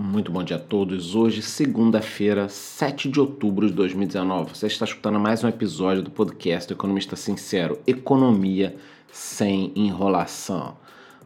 [0.00, 1.16] Muito bom dia a todos.
[1.16, 4.56] Hoje, segunda-feira, 7 de outubro de 2019.
[4.56, 8.76] Você está escutando mais um episódio do podcast do Economista Sincero: Economia
[9.10, 10.76] sem enrolação.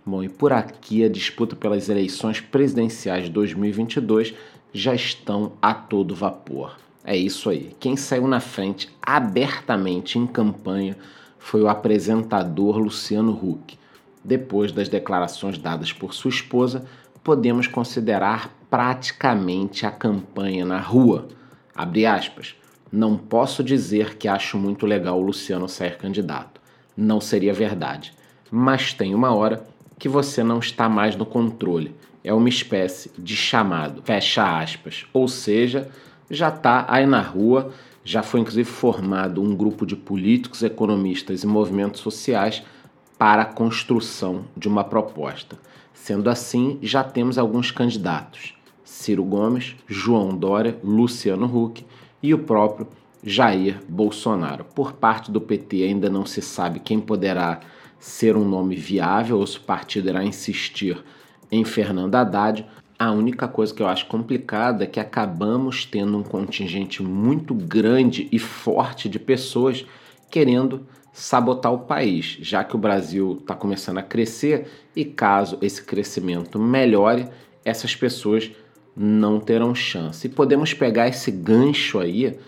[0.06, 4.32] Bom, e por aqui a disputa pelas eleições presidenciais de 2022
[4.72, 6.78] já estão a todo vapor.
[7.04, 7.76] É isso aí.
[7.78, 10.96] Quem saiu na frente abertamente em campanha
[11.38, 13.78] foi o apresentador Luciano Huck.
[14.24, 16.86] Depois das declarações dadas por sua esposa,
[17.22, 21.28] podemos considerar praticamente a campanha na rua.
[21.74, 22.54] Abre aspas.
[22.90, 26.60] Não posso dizer que acho muito legal o Luciano ser candidato.
[26.96, 28.12] Não seria verdade.
[28.50, 29.66] Mas tem uma hora
[29.98, 31.94] que você não está mais no controle.
[32.24, 35.06] É uma espécie de chamado, fecha aspas.
[35.12, 35.88] Ou seja,
[36.30, 37.72] já está aí na rua,
[38.04, 42.62] já foi inclusive formado um grupo de políticos, economistas e movimentos sociais
[43.18, 45.56] para a construção de uma proposta.
[45.92, 51.84] Sendo assim, já temos alguns candidatos: Ciro Gomes, João Dória, Luciano Huck
[52.22, 52.88] e o próprio
[53.22, 54.64] Jair Bolsonaro.
[54.64, 57.60] Por parte do PT ainda não se sabe quem poderá
[57.98, 61.02] ser um nome viável ou se o partido irá insistir
[61.50, 62.66] em Fernando Haddad.
[62.98, 68.28] A única coisa que eu acho complicada é que acabamos tendo um contingente muito grande
[68.32, 69.84] e forte de pessoas
[70.30, 75.84] querendo sabotar o país, já que o Brasil está começando a crescer e caso esse
[75.84, 77.28] crescimento melhore,
[77.64, 78.50] essas pessoas
[78.96, 80.26] não terão chance.
[80.26, 82.38] E podemos pegar esse gancho aí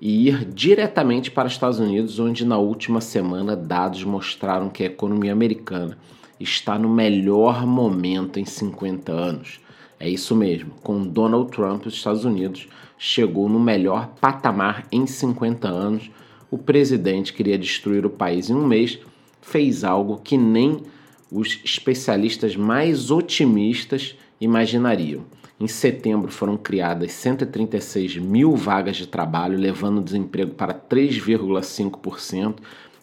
[0.00, 4.86] e ir diretamente para os Estados Unidos, onde na última semana dados mostraram que a
[4.86, 5.96] economia americana
[6.38, 9.60] está no melhor momento em 50 anos.
[9.98, 15.68] É isso mesmo, com Donald Trump, os Estados Unidos chegou no melhor patamar em 50
[15.68, 16.10] anos
[16.50, 18.98] o presidente queria destruir o país em um mês,
[19.40, 20.82] fez algo que nem
[21.30, 25.24] os especialistas mais otimistas imaginariam.
[25.60, 32.54] Em setembro foram criadas 136 mil vagas de trabalho, levando o desemprego para 3,5%,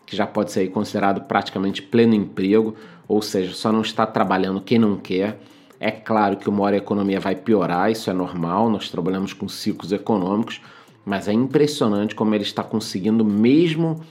[0.06, 2.76] que já pode ser considerado praticamente pleno emprego,
[3.08, 5.40] ou seja, só não está trabalhando quem não quer.
[5.80, 9.50] É claro que uma hora a economia vai piorar, isso é normal, nós trabalhamos com
[9.50, 10.62] ciclos econômicos,
[11.06, 14.02] mas é impressionante como ele está conseguindo, mesmo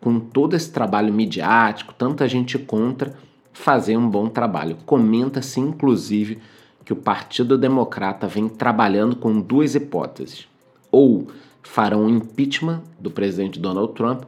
[0.00, 3.14] com todo esse trabalho midiático, tanta gente contra,
[3.52, 4.76] fazer um bom trabalho.
[4.84, 6.38] Comenta-se, inclusive,
[6.84, 10.48] que o Partido Democrata vem trabalhando com duas hipóteses:
[10.90, 11.28] ou
[11.62, 14.24] farão impeachment do presidente Donald Trump,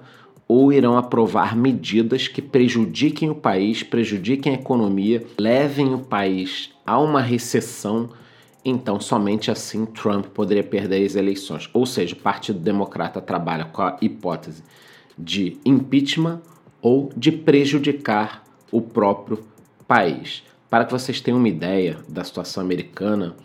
[0.47, 7.01] ou irão aprovar medidas que prejudiquem o país, prejudiquem a economia, levem o país a
[7.01, 8.11] uma recessão
[8.65, 11.69] então somente assim Trump poderia perder as eleições.
[11.73, 14.63] Ou seja, o Partido Democrata trabalha com a hipótese
[15.19, 16.41] de impeachment
[16.81, 19.45] ou de prejudicar o próprio
[19.87, 20.43] país.
[20.71, 23.37] Para que vocês tenham uma ideia da situação americana,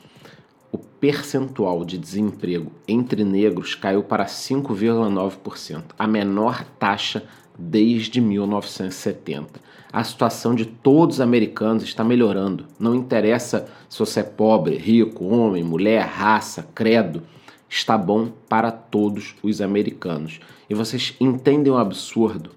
[0.72, 7.24] o percentual de desemprego entre negros caiu para 5,9%, a menor taxa
[7.58, 9.60] desde 1970.
[9.92, 12.66] A situação de todos os americanos está melhorando.
[12.80, 17.24] Não interessa se você é pobre, rico, homem, mulher, raça, credo.
[17.70, 20.40] Está bom para todos os americanos.
[20.70, 22.52] E vocês entendem o absurdo?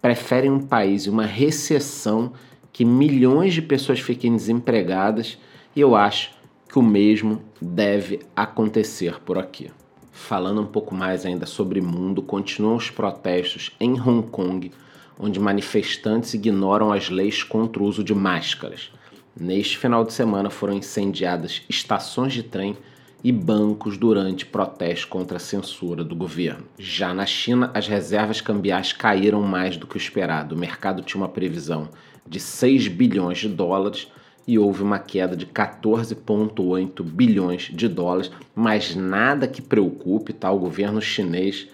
[0.00, 2.32] Preferem um país e uma recessão
[2.72, 5.38] que milhões de pessoas fiquem desempregadas
[5.76, 6.32] e eu acho
[6.68, 9.70] que o mesmo deve acontecer por aqui.
[10.14, 14.70] Falando um pouco mais ainda sobre mundo, continuam os protestos em Hong Kong,
[15.18, 18.92] onde manifestantes ignoram as leis contra o uso de máscaras.
[19.38, 22.76] Neste final de semana foram incendiadas estações de trem
[23.24, 26.64] e bancos durante protestos contra a censura do governo.
[26.78, 30.54] Já na China, as reservas cambiais caíram mais do que o esperado.
[30.54, 31.88] O mercado tinha uma previsão
[32.26, 34.06] de 6 bilhões de dólares
[34.46, 40.50] e houve uma queda de 14,8 bilhões de dólares, mas nada que preocupe, tá?
[40.50, 41.68] O governo chinês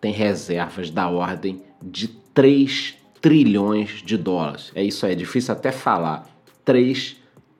[0.00, 4.70] tem reservas da ordem de 3 trilhões de dólares.
[4.74, 6.26] É isso aí, é difícil até falar.
[6.64, 7.16] 3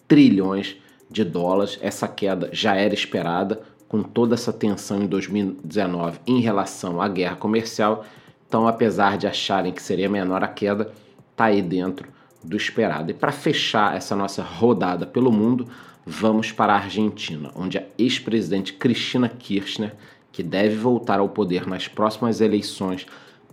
[0.09, 0.77] trilhões
[1.11, 1.79] de dólares.
[1.81, 7.37] Essa queda já era esperada com toda essa tensão em 2019 em relação à guerra
[7.37, 8.05] comercial.
[8.49, 10.93] Então, apesar de acharem que seria menor a queda,
[11.37, 12.09] tá aí dentro
[12.45, 13.11] do esperado.
[13.11, 15.67] E para fechar essa nossa rodada pelo mundo,
[16.05, 19.95] vamos para a Argentina, onde a ex-presidente Cristina Kirchner,
[20.31, 23.07] que deve voltar ao poder nas próximas eleições,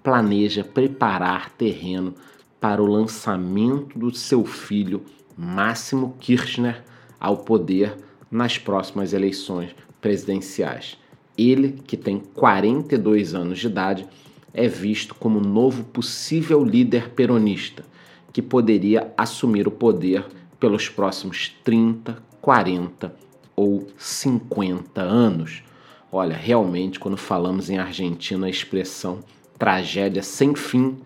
[0.04, 2.14] planeja preparar terreno
[2.60, 5.04] para o lançamento do seu filho
[5.38, 6.84] Máximo Kirchner
[7.20, 7.96] ao poder
[8.30, 10.98] nas próximas eleições presidenciais.
[11.38, 14.08] Ele, que tem 42 anos de idade,
[14.54, 17.84] é visto como novo possível líder peronista
[18.32, 20.26] que poderia assumir o poder
[20.60, 23.14] pelos próximos 30, 40
[23.56, 25.64] ou 50 anos?
[26.12, 29.20] Olha, realmente, quando falamos em Argentina, a expressão
[29.58, 30.98] tragédia sem fim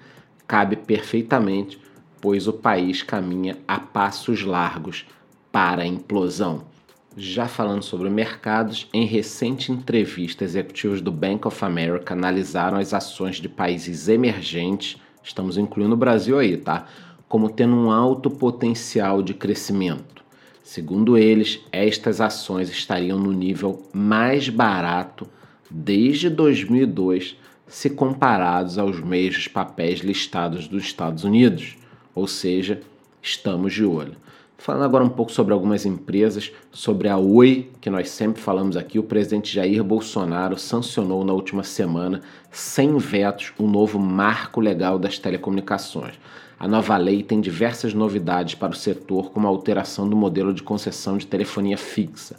[0.47, 1.79] cabe perfeitamente,
[2.21, 5.05] pois o país caminha a passos largos
[5.51, 6.63] para a implosão.
[7.17, 13.37] Já falando sobre mercados, em recente entrevista, executivos do Bank of America analisaram as ações
[13.37, 16.87] de países emergentes, estamos incluindo o Brasil aí, tá?
[17.27, 20.23] Como tendo um alto potencial de crescimento.
[20.63, 25.27] Segundo eles, estas ações estariam no nível mais barato
[25.69, 27.37] desde 2002,
[27.67, 31.77] se comparados aos mesmos papéis listados dos Estados Unidos.
[32.13, 32.81] Ou seja,
[33.21, 34.15] estamos de olho.
[34.57, 38.97] Falando agora um pouco sobre algumas empresas, sobre a Oi, que nós sempre falamos aqui,
[38.97, 44.97] o presidente Jair Bolsonaro sancionou na última semana, sem vetos, o um novo marco legal
[44.97, 46.15] das telecomunicações.
[46.65, 50.63] A nova lei tem diversas novidades para o setor, como a alteração do modelo de
[50.63, 52.37] concessão de telefonia fixa,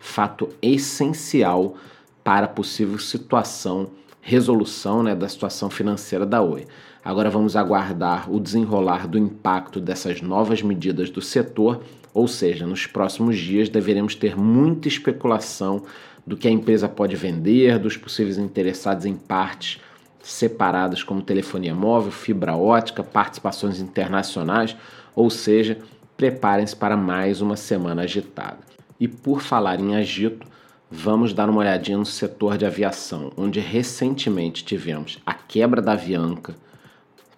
[0.00, 1.76] fato essencial
[2.24, 3.90] para a possível situação,
[4.20, 6.66] resolução né, da situação financeira da Oi.
[7.04, 11.80] Agora vamos aguardar o desenrolar do impacto dessas novas medidas do setor,
[12.12, 15.84] ou seja, nos próximos dias deveremos ter muita especulação
[16.26, 19.80] do que a empresa pode vender, dos possíveis interessados em partes
[20.22, 24.76] separadas como telefonia móvel, fibra ótica, participações internacionais,
[25.14, 25.78] ou seja,
[26.16, 28.58] preparem-se para mais uma semana agitada.
[28.98, 30.46] E por falar em agito,
[30.90, 36.56] vamos dar uma olhadinha no setor de aviação, onde recentemente tivemos a quebra da Avianca,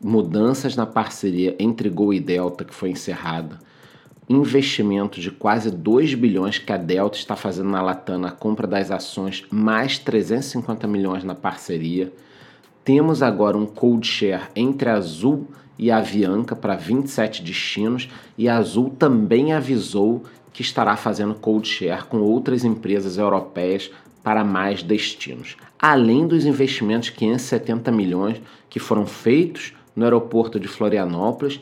[0.03, 3.59] mudanças na parceria entre Gol e Delta, que foi encerrada,
[4.29, 8.91] investimento de quase 2 bilhões que a Delta está fazendo na Latam na compra das
[8.91, 12.13] ações, mais 350 milhões na parceria.
[12.85, 15.47] Temos agora um code share entre a Azul
[15.79, 21.69] e a Avianca para 27 destinos e a Azul também avisou que estará fazendo code
[21.69, 23.91] share com outras empresas europeias
[24.23, 30.69] para mais destinos, além dos investimentos de 570 milhões que foram feitos no aeroporto de
[30.69, 31.61] Florianópolis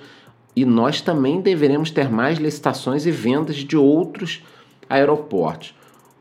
[0.55, 4.43] e nós também deveremos ter mais licitações e vendas de outros
[4.89, 5.75] aeroportos.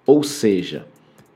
[0.05, 0.85] Ou seja,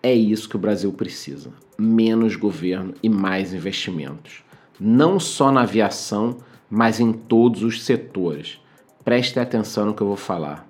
[0.03, 4.43] é isso que o Brasil precisa: menos governo e mais investimentos.
[4.79, 6.37] Não só na aviação,
[6.69, 8.59] mas em todos os setores.
[9.03, 10.67] Preste atenção no que eu vou falar.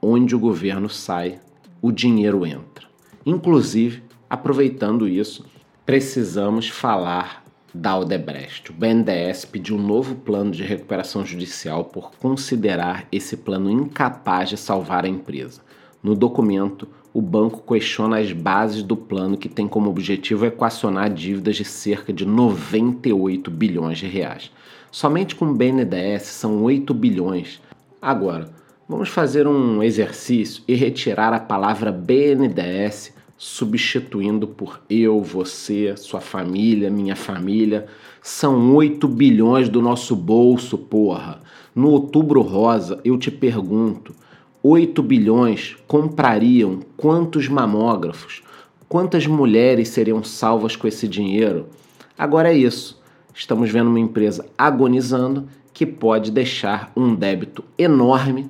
[0.00, 1.40] Onde o governo sai,
[1.80, 2.86] o dinheiro entra.
[3.24, 5.44] Inclusive, aproveitando isso,
[5.86, 7.42] precisamos falar
[7.74, 8.70] da Odebrecht.
[8.70, 14.56] O BNDES pediu um novo plano de recuperação judicial por considerar esse plano incapaz de
[14.56, 15.62] salvar a empresa.
[16.02, 21.56] No documento, o banco questiona as bases do plano que tem como objetivo equacionar dívidas
[21.56, 24.50] de cerca de 98 bilhões de reais.
[24.90, 27.60] Somente com o BNDES são 8 bilhões.
[28.00, 28.50] Agora,
[28.88, 36.90] vamos fazer um exercício e retirar a palavra BNDES substituindo por eu, você, sua família,
[36.90, 37.86] minha família.
[38.22, 41.40] São 8 bilhões do nosso bolso, porra.
[41.74, 44.14] No outubro rosa, eu te pergunto:
[44.64, 48.42] 8 bilhões comprariam quantos mamógrafos?
[48.88, 51.66] Quantas mulheres seriam salvas com esse dinheiro?
[52.16, 53.02] Agora é isso.
[53.34, 58.48] Estamos vendo uma empresa agonizando que pode deixar um débito enorme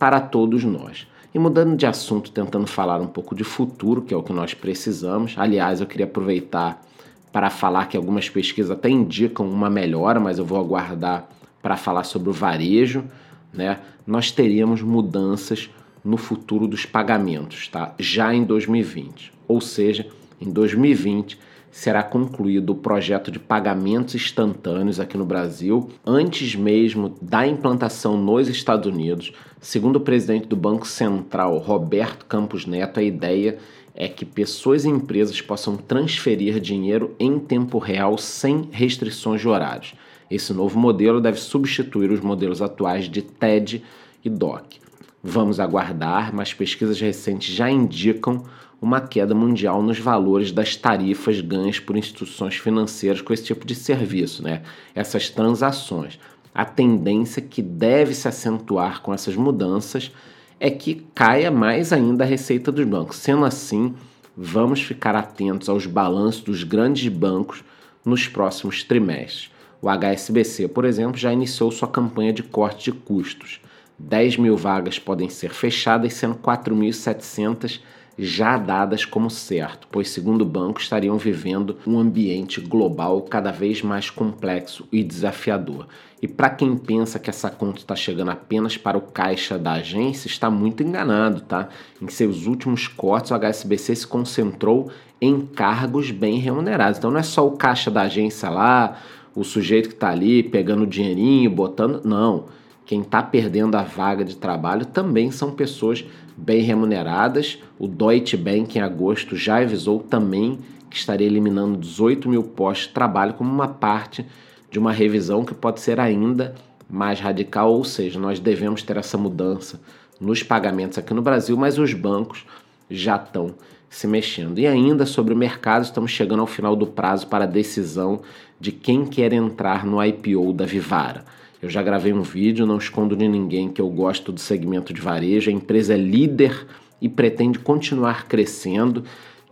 [0.00, 1.06] para todos nós.
[1.32, 4.54] E mudando de assunto, tentando falar um pouco de futuro, que é o que nós
[4.54, 5.34] precisamos.
[5.36, 6.82] Aliás, eu queria aproveitar
[7.30, 11.28] para falar que algumas pesquisas até indicam uma melhora, mas eu vou aguardar
[11.62, 13.04] para falar sobre o varejo,
[13.52, 13.80] né?
[14.06, 15.70] Nós teríamos mudanças
[16.04, 17.94] no futuro dos pagamentos, tá?
[17.98, 19.32] Já em 2020.
[19.46, 20.06] Ou seja,
[20.40, 21.38] em 2020
[21.70, 28.46] será concluído o projeto de pagamentos instantâneos aqui no Brasil, antes mesmo da implantação nos
[28.48, 29.32] Estados Unidos.
[29.58, 33.58] Segundo o presidente do Banco Central, Roberto Campos Neto, a ideia
[33.94, 39.94] é que pessoas e empresas possam transferir dinheiro em tempo real sem restrições de horários.
[40.34, 43.84] Esse novo modelo deve substituir os modelos atuais de TED
[44.24, 44.80] e DOC.
[45.22, 48.42] Vamos aguardar, mas pesquisas recentes já indicam
[48.80, 53.74] uma queda mundial nos valores das tarifas ganhas por instituições financeiras com esse tipo de
[53.74, 54.62] serviço, né?
[54.94, 56.18] Essas transações.
[56.54, 60.10] A tendência que deve se acentuar com essas mudanças
[60.58, 63.18] é que caia mais ainda a receita dos bancos.
[63.18, 63.94] Sendo assim,
[64.34, 67.62] vamos ficar atentos aos balanços dos grandes bancos
[68.02, 69.52] nos próximos trimestres.
[69.82, 73.60] O HSBC, por exemplo, já iniciou sua campanha de corte de custos.
[73.98, 77.80] 10 mil vagas podem ser fechadas, sendo 4.700
[78.16, 83.82] já dadas como certo, pois, segundo o banco, estariam vivendo um ambiente global cada vez
[83.82, 85.88] mais complexo e desafiador.
[86.20, 90.28] E para quem pensa que essa conta está chegando apenas para o caixa da agência,
[90.28, 91.68] está muito enganado, tá?
[92.00, 96.98] Em seus últimos cortes, o HSBC se concentrou em cargos bem remunerados.
[96.98, 98.98] Então não é só o caixa da agência lá,
[99.34, 102.04] o sujeito que está ali pegando dinheirinho, botando.
[102.04, 102.46] Não.
[102.84, 106.04] Quem está perdendo a vaga de trabalho também são pessoas
[106.36, 107.58] bem remuneradas.
[107.78, 110.58] O Deutsche Bank, em agosto, já avisou também
[110.90, 114.26] que estaria eliminando 18 mil postos de trabalho como uma parte
[114.70, 116.54] de uma revisão que pode ser ainda
[116.88, 119.80] mais radical, ou seja, nós devemos ter essa mudança
[120.20, 122.44] nos pagamentos aqui no Brasil, mas os bancos
[122.90, 123.54] já estão
[123.88, 124.58] se mexendo.
[124.58, 128.20] E ainda sobre o mercado, estamos chegando ao final do prazo para a decisão
[128.62, 131.24] de quem quer entrar no IPO da Vivara.
[131.60, 135.00] Eu já gravei um vídeo, não escondo de ninguém que eu gosto do segmento de
[135.00, 135.50] varejo.
[135.50, 136.64] A empresa é líder
[137.00, 139.02] e pretende continuar crescendo,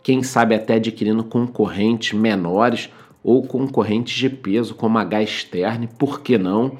[0.00, 2.88] quem sabe até adquirindo concorrentes menores
[3.20, 6.78] ou concorrentes de peso como a Gasterne, por que não?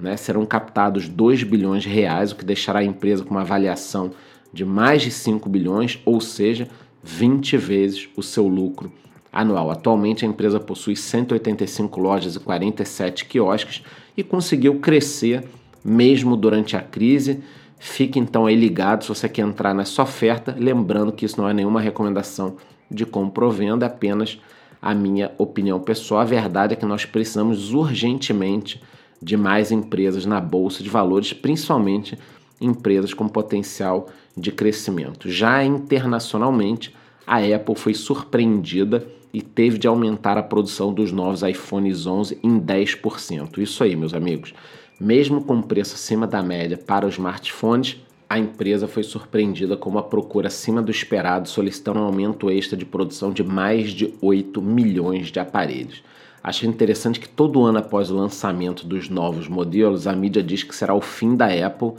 [0.00, 0.16] Né?
[0.16, 4.12] Serão captados 2 bilhões de reais, o que deixará a empresa com uma avaliação
[4.50, 6.68] de mais de 5 bilhões, ou seja,
[7.02, 8.90] 20 vezes o seu lucro
[9.36, 9.70] anual.
[9.70, 13.82] Atualmente a empresa possui 185 lojas e 47 quiosques
[14.16, 15.44] e conseguiu crescer
[15.84, 17.42] mesmo durante a crise.
[17.78, 21.52] Fique então aí ligado se você quer entrar nessa oferta, lembrando que isso não é
[21.52, 22.56] nenhuma recomendação
[22.90, 24.40] de compra ou venda, é apenas
[24.80, 26.22] a minha opinião pessoal.
[26.22, 28.82] A verdade é que nós precisamos urgentemente
[29.20, 32.18] de mais empresas na bolsa de valores, principalmente
[32.60, 35.30] empresas com potencial de crescimento.
[35.30, 36.94] Já internacionalmente,
[37.26, 42.58] a Apple foi surpreendida e teve de aumentar a produção dos novos iPhones 11 em
[42.58, 43.58] 10%.
[43.58, 44.54] Isso aí, meus amigos.
[44.98, 47.98] Mesmo com preço acima da média para os smartphones,
[48.30, 52.86] a empresa foi surpreendida com uma procura acima do esperado, solicitando um aumento extra de
[52.86, 56.02] produção de mais de 8 milhões de aparelhos.
[56.42, 60.74] Acho interessante que todo ano após o lançamento dos novos modelos, a mídia diz que
[60.74, 61.92] será o fim da Apple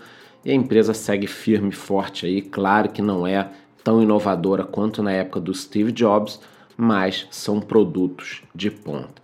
[0.43, 2.41] e a empresa segue firme e forte aí.
[2.41, 3.47] Claro que não é
[3.83, 6.39] tão inovadora quanto na época do Steve Jobs,
[6.77, 9.21] mas são produtos de ponta.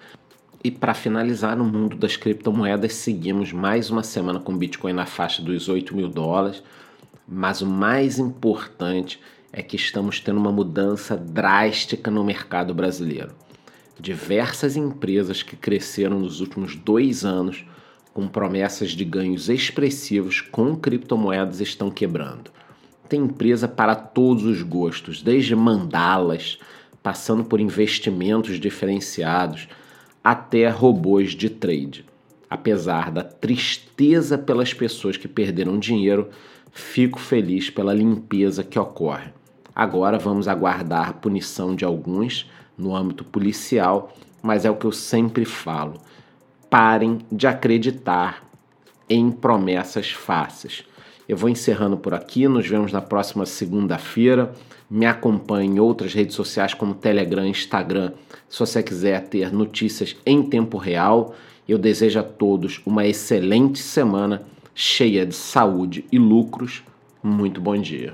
[0.63, 5.41] E para finalizar, no mundo das criptomoedas, seguimos mais uma semana com Bitcoin na faixa
[5.41, 6.63] dos 8 mil dólares.
[7.27, 9.19] Mas o mais importante
[9.51, 13.35] é que estamos tendo uma mudança drástica no mercado brasileiro.
[13.99, 17.65] Diversas empresas que cresceram nos últimos dois anos
[18.13, 22.51] com promessas de ganhos expressivos com criptomoedas estão quebrando.
[23.09, 26.57] Tem empresa para todos os gostos, desde mandalas,
[27.03, 29.67] passando por investimentos diferenciados,
[30.23, 32.05] até robôs de trade.
[32.49, 36.29] Apesar da tristeza pelas pessoas que perderam dinheiro,
[36.71, 39.33] fico feliz pela limpeza que ocorre.
[39.75, 44.91] Agora vamos aguardar a punição de alguns no âmbito policial, mas é o que eu
[44.91, 45.99] sempre falo
[46.73, 48.43] parem de acreditar
[49.07, 50.83] em promessas fáceis.
[51.27, 54.53] Eu vou encerrando por aqui, nos vemos na próxima segunda-feira.
[54.89, 58.11] Me acompanhe em outras redes sociais como Telegram, Instagram,
[58.49, 61.33] se você quiser ter notícias em tempo real.
[61.67, 64.43] Eu desejo a todos uma excelente semana
[64.75, 66.83] cheia de saúde e lucros.
[67.23, 68.13] Muito bom dia.